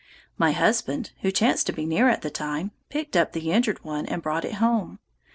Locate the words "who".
1.21-1.29